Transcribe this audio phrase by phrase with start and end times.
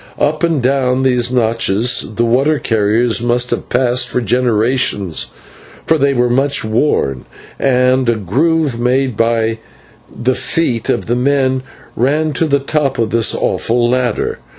[0.19, 5.27] Up and down these notches the water carriers must have passed for generations,
[5.85, 7.25] for they were much worn,
[7.59, 9.59] and a groove made by
[10.11, 11.61] the feet of men
[11.95, 14.39] ran to the top of this awful ladder.